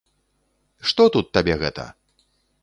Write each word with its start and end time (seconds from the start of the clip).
Што 0.91 1.07
тут 1.17 1.29
табе 1.37 1.55
гэта! 1.65 1.87